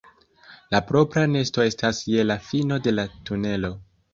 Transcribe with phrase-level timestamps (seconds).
[0.75, 3.73] La propra nesto estas je la fino de la tunelo.